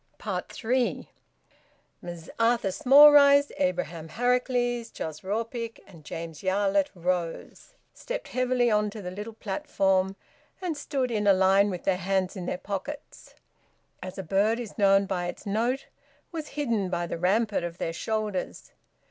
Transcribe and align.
THREE. 0.47 1.11
Messrs. 2.01 2.31
Arthur 2.39 2.71
Smallrice, 2.71 3.51
Abraham 3.59 4.07
Harracles, 4.09 4.89
Jos 4.91 5.19
Rawnpike, 5.21 5.79
and 5.85 6.03
James 6.03 6.41
Yarlett 6.41 6.89
rose, 6.95 7.75
stepped 7.93 8.29
heavily 8.29 8.71
on 8.71 8.89
to 8.89 8.99
the 9.03 9.11
little 9.11 9.35
platform, 9.35 10.15
and 10.59 10.75
stood 10.75 11.11
in 11.11 11.27
a 11.27 11.33
line 11.33 11.69
with 11.69 11.83
their 11.83 11.97
hands 11.97 12.35
in 12.35 12.47
their 12.47 12.57
pockets. 12.57 13.35
"As 14.01 14.17
a 14.17 14.23
bird 14.23 14.59
is 14.59 14.75
known 14.75 15.05
by 15.05 15.27
its 15.27 15.45
note" 15.45 15.85
was 16.31 16.47
hidden 16.57 16.89
by 16.89 17.05
the 17.05 17.19
rampart 17.19 17.63
of 17.63 17.77
their 17.77 17.93
shoulders. 17.93 18.71